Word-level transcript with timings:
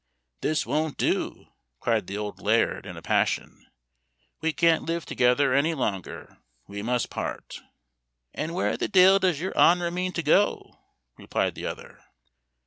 "This 0.41 0.65
won't 0.65 0.97
do!" 0.97 1.45
cried 1.79 2.07
the 2.07 2.17
old 2.17 2.39
laird, 2.41 2.87
in 2.87 2.97
a 2.97 3.03
passion, 3.03 3.67
"we 4.41 4.51
can't 4.51 4.81
live 4.81 5.05
together 5.05 5.53
any 5.53 5.75
longer 5.75 6.39
we 6.65 6.81
must 6.81 7.11
part." 7.11 7.61
"An' 8.33 8.55
where 8.55 8.77
the 8.77 8.87
deil 8.87 9.19
does 9.19 9.39
your 9.39 9.55
honor 9.55 9.91
mean 9.91 10.11
to 10.13 10.23
go?" 10.23 10.79
replied 11.19 11.53
the 11.53 11.67
other. 11.67 12.03